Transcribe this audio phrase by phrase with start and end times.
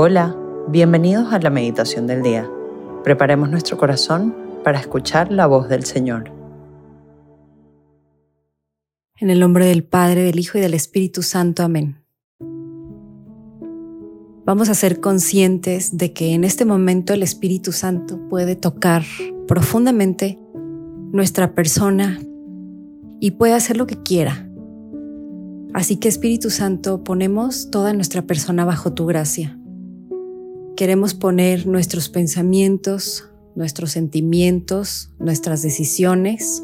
[0.00, 0.36] Hola,
[0.68, 2.48] bienvenidos a la meditación del día.
[3.02, 4.32] Preparemos nuestro corazón
[4.62, 6.30] para escuchar la voz del Señor.
[9.16, 11.64] En el nombre del Padre, del Hijo y del Espíritu Santo.
[11.64, 11.96] Amén.
[14.44, 19.02] Vamos a ser conscientes de que en este momento el Espíritu Santo puede tocar
[19.48, 20.38] profundamente
[21.10, 22.20] nuestra persona
[23.18, 24.48] y puede hacer lo que quiera.
[25.74, 29.57] Así que Espíritu Santo, ponemos toda nuestra persona bajo tu gracia.
[30.78, 36.62] Queremos poner nuestros pensamientos, nuestros sentimientos, nuestras decisiones,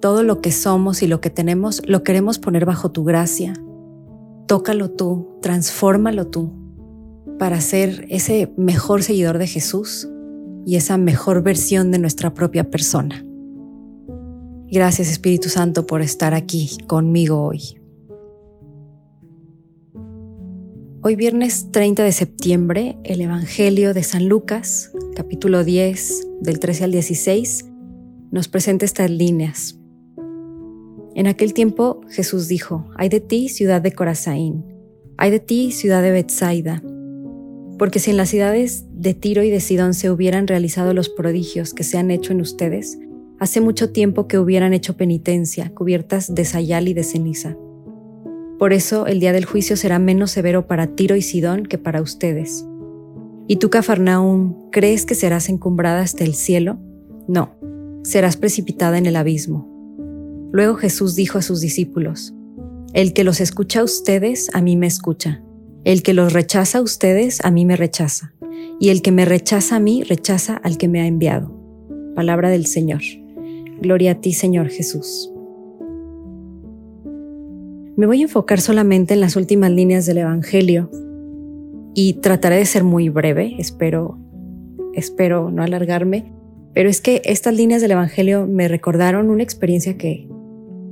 [0.00, 3.54] todo lo que somos y lo que tenemos, lo queremos poner bajo tu gracia.
[4.46, 6.52] Tócalo tú, transfórmalo tú,
[7.36, 10.08] para ser ese mejor seguidor de Jesús
[10.64, 13.24] y esa mejor versión de nuestra propia persona.
[14.70, 17.83] Gracias Espíritu Santo por estar aquí conmigo hoy.
[21.06, 26.92] Hoy viernes 30 de septiembre, el Evangelio de San Lucas, capítulo 10, del 13 al
[26.92, 27.66] 16,
[28.30, 29.78] nos presenta estas líneas.
[31.14, 34.64] En aquel tiempo Jesús dijo, Hay de ti, ciudad de Corazaín,
[35.18, 36.82] hay de ti, ciudad de Bethsaida,
[37.78, 41.74] porque si en las ciudades de Tiro y de Sidón se hubieran realizado los prodigios
[41.74, 42.98] que se han hecho en ustedes,
[43.38, 47.58] hace mucho tiempo que hubieran hecho penitencia, cubiertas de sayal y de ceniza.
[48.58, 52.00] Por eso el día del juicio será menos severo para Tiro y Sidón que para
[52.00, 52.64] ustedes.
[53.46, 56.78] ¿Y tú, Cafarnaúm, crees que serás encumbrada hasta el cielo?
[57.28, 57.56] No,
[58.02, 59.68] serás precipitada en el abismo.
[60.52, 62.32] Luego Jesús dijo a sus discípulos,
[62.92, 65.42] El que los escucha a ustedes, a mí me escucha.
[65.84, 68.32] El que los rechaza a ustedes, a mí me rechaza.
[68.80, 71.52] Y el que me rechaza a mí, rechaza al que me ha enviado.
[72.14, 73.02] Palabra del Señor.
[73.82, 75.33] Gloria a ti, Señor Jesús.
[77.96, 80.90] Me voy a enfocar solamente en las últimas líneas del Evangelio
[81.94, 84.18] y trataré de ser muy breve, espero,
[84.94, 86.32] espero no alargarme,
[86.72, 90.28] pero es que estas líneas del Evangelio me recordaron una experiencia que,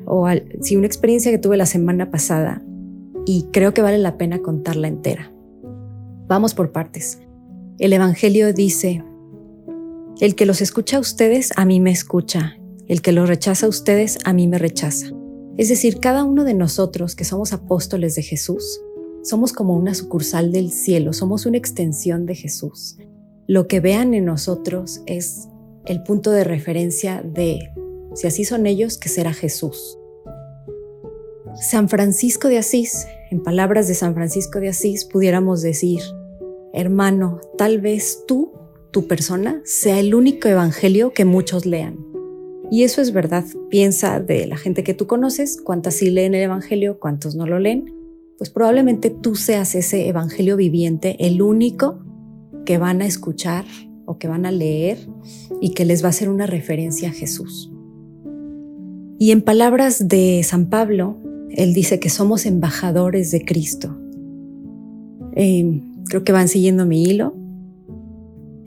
[0.06, 0.28] o
[0.60, 2.62] sí, una experiencia que tuve la semana pasada
[3.26, 5.32] y creo que vale la pena contarla entera.
[6.28, 7.20] Vamos por partes.
[7.80, 9.02] El Evangelio dice,
[10.20, 13.68] el que los escucha a ustedes, a mí me escucha, el que los rechaza a
[13.68, 15.08] ustedes, a mí me rechaza.
[15.58, 18.80] Es decir, cada uno de nosotros que somos apóstoles de Jesús,
[19.22, 22.96] somos como una sucursal del cielo, somos una extensión de Jesús.
[23.46, 25.48] Lo que vean en nosotros es
[25.84, 27.70] el punto de referencia de,
[28.14, 29.98] si así son ellos, que será Jesús.
[31.60, 36.00] San Francisco de Asís, en palabras de San Francisco de Asís, pudiéramos decir,
[36.72, 38.52] hermano, tal vez tú,
[38.90, 42.11] tu persona, sea el único evangelio que muchos lean.
[42.72, 43.44] Y eso es verdad.
[43.68, 47.58] Piensa de la gente que tú conoces, cuántas sí leen el Evangelio, cuántos no lo
[47.58, 47.92] leen.
[48.38, 52.02] Pues probablemente tú seas ese Evangelio viviente, el único
[52.64, 53.66] que van a escuchar
[54.06, 54.96] o que van a leer
[55.60, 57.70] y que les va a hacer una referencia a Jesús.
[59.18, 61.18] Y en palabras de San Pablo,
[61.50, 63.98] él dice que somos embajadores de Cristo.
[65.36, 67.36] Eh, creo que van siguiendo mi hilo.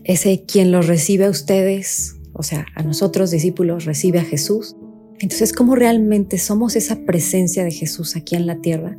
[0.03, 4.75] Ese quien los recibe a ustedes o sea, a nosotros discípulos recibe a Jesús.
[5.19, 8.97] Entonces, ¿cómo realmente somos esa presencia de Jesús aquí en la tierra?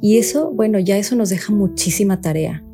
[0.00, 2.64] Y eso, bueno, ya eso nos deja muchísima tarea.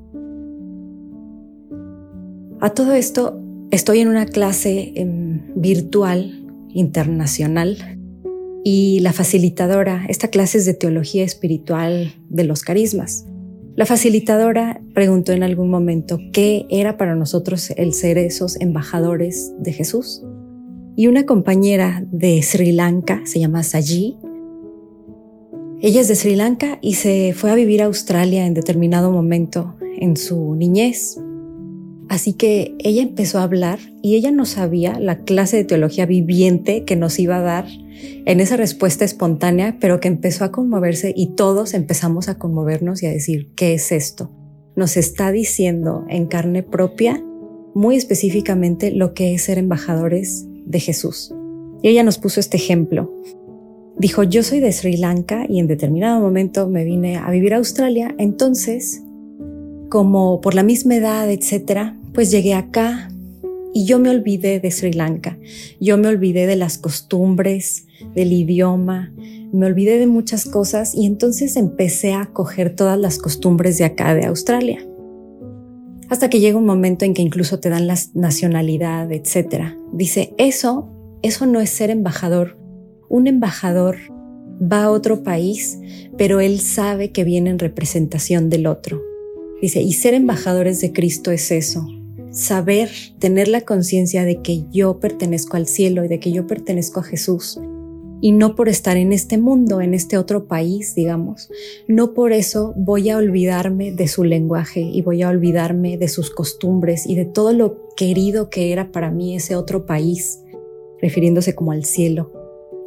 [2.60, 7.76] A todo esto, estoy en una clase em, virtual internacional
[8.64, 13.26] y la facilitadora, esta clase es de teología espiritual de los carismas.
[13.76, 19.72] La facilitadora preguntó en algún momento qué era para nosotros el ser esos embajadores de
[19.72, 20.22] Jesús.
[20.96, 24.16] Y una compañera de Sri Lanka, se llama Saji,
[25.80, 29.74] ella es de Sri Lanka y se fue a vivir a Australia en determinado momento
[29.98, 31.20] en su niñez.
[32.14, 36.84] Así que ella empezó a hablar y ella no sabía la clase de teología viviente
[36.84, 37.66] que nos iba a dar
[38.24, 43.06] en esa respuesta espontánea, pero que empezó a conmoverse y todos empezamos a conmovernos y
[43.06, 44.30] a decir, ¿qué es esto?
[44.76, 47.20] Nos está diciendo en carne propia
[47.74, 51.34] muy específicamente lo que es ser embajadores de Jesús.
[51.82, 53.12] Y ella nos puso este ejemplo.
[53.98, 57.56] Dijo, yo soy de Sri Lanka y en determinado momento me vine a vivir a
[57.56, 59.02] Australia, entonces,
[59.90, 63.10] como por la misma edad, etcétera, pues llegué acá,
[63.76, 65.36] y yo me olvidé de Sri Lanka,
[65.80, 69.12] yo me olvidé de las costumbres, del idioma,
[69.52, 74.14] me olvidé de muchas cosas y entonces empecé a coger todas las costumbres de acá,
[74.14, 74.86] de Australia.
[76.08, 79.74] Hasta que llega un momento en que incluso te dan la nacionalidad, etc.
[79.92, 80.88] Dice, eso,
[81.22, 82.56] eso no es ser embajador.
[83.08, 83.96] Un embajador
[84.60, 85.80] va a otro país,
[86.16, 89.02] pero él sabe que viene en representación del otro.
[89.60, 91.86] Dice, y ser embajadores de Cristo es eso,
[92.34, 92.90] saber,
[93.20, 97.04] tener la conciencia de que yo pertenezco al cielo y de que yo pertenezco a
[97.04, 97.58] Jesús.
[98.20, 101.50] Y no por estar en este mundo, en este otro país, digamos,
[101.88, 106.30] no por eso voy a olvidarme de su lenguaje y voy a olvidarme de sus
[106.30, 110.40] costumbres y de todo lo querido que era para mí ese otro país,
[111.00, 112.32] refiriéndose como al cielo.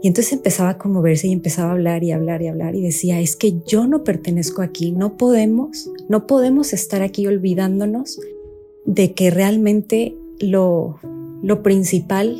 [0.01, 3.19] Y entonces empezaba a conmoverse y empezaba a hablar y hablar y hablar y decía,
[3.19, 8.19] es que yo no pertenezco aquí, no podemos, no podemos estar aquí olvidándonos
[8.87, 10.99] de que realmente lo,
[11.43, 12.35] lo principal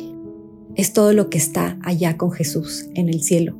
[0.74, 3.56] es todo lo que está allá con Jesús en el cielo.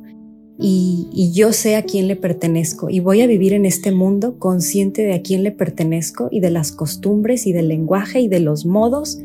[0.61, 4.37] Y, y, yo sé a quién le pertenezco y voy a vivir en este mundo
[4.39, 8.41] consciente de a quién le pertenezco y de las costumbres y del lenguaje y de
[8.41, 9.21] los modos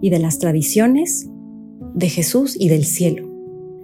[0.00, 1.28] y de las tradiciones
[1.94, 3.28] de Jesús y del cielo.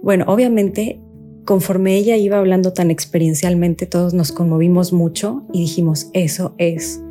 [0.01, 1.01] Bueno, obviamente,
[1.43, 7.01] conforme ella iba hablando tan experiencialmente, todos nos conmovimos mucho y dijimos, eso es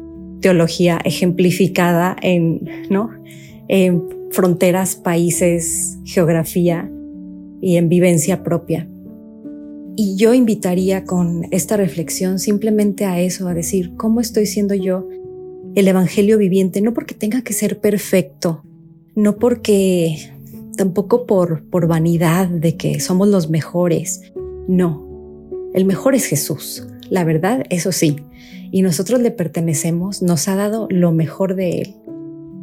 [0.42, 2.60] teología ejemplificada en,
[4.30, 6.90] fronteras, países, geografía
[7.62, 8.88] y en vivencia propia.
[9.96, 15.08] Y yo invitaría con esta reflexión simplemente a eso, a decir, ¿cómo estoy siendo yo
[15.74, 16.80] el Evangelio viviente?
[16.80, 18.62] No porque tenga que ser perfecto,
[19.14, 20.16] no porque
[20.76, 24.20] tampoco por vanidad de que somos los mejores.
[24.66, 25.06] No,
[25.74, 28.16] el mejor es Jesús, la verdad, eso sí.
[28.70, 31.96] Y nosotros le pertenecemos, nos ha dado lo mejor de Él.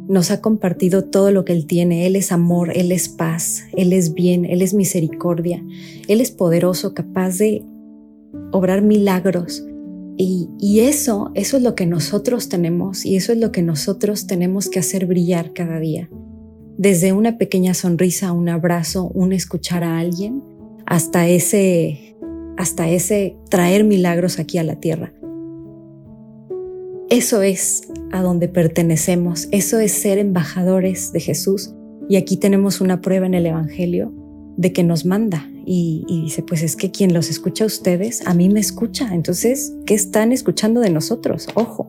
[0.08, 2.04] Nos ha compartido todo lo que Él tiene.
[2.08, 5.64] Él es amor, Él es paz, Él es bien, Él es misericordia.
[6.08, 7.62] Él es poderoso, capaz de
[8.50, 9.64] obrar milagros.
[10.16, 14.68] Y, eso, eso es lo que nosotros tenemos y eso es lo que nosotros tenemos
[14.68, 16.10] que hacer brillar cada día
[16.76, 20.42] desde una pequeña sonrisa, un abrazo, un escuchar a alguien,
[20.86, 22.09] hasta ese,
[22.60, 25.14] hasta ese traer milagros aquí a la tierra.
[27.08, 31.74] Eso es a donde pertenecemos, eso es ser embajadores de Jesús.
[32.10, 34.12] Y aquí tenemos una prueba en el Evangelio
[34.58, 38.34] de que nos manda y, dice, pues es que quien los escucha a ustedes, a
[38.34, 39.14] mí me escucha.
[39.14, 41.48] Entonces, ¿qué están escuchando de nosotros?
[41.54, 41.88] Ojo.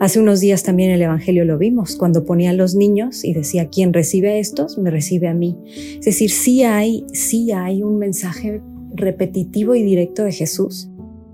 [0.00, 3.68] Hace unos días también el Evangelio lo vimos, cuando ponía a los niños y decía,
[3.68, 5.56] quien recibe a estos, me recibe a mí.
[5.98, 8.62] Es decir, sí hay, sí hay un mensaje
[8.94, 10.90] repetitivo y directo de Jesús,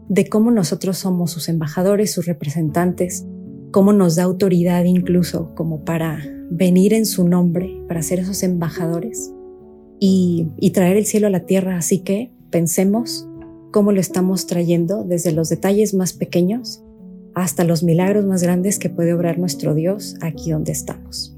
[0.08, 3.26] de cómo nosotros somos sus embajadores, sus representantes,
[3.70, 9.32] cómo nos da autoridad incluso como para venir en su nombre, para ser esos embajadores
[10.00, 11.76] y, y traer el cielo a la tierra.
[11.76, 13.28] Así que pensemos
[13.70, 16.82] cómo lo estamos trayendo desde los detalles más pequeños
[17.34, 21.37] hasta los milagros más grandes que puede obrar nuestro Dios aquí donde estamos.